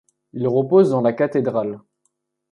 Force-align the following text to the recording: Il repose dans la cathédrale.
Il 0.33 0.47
repose 0.47 0.89
dans 0.89 1.01
la 1.01 1.13
cathédrale. 1.13 1.79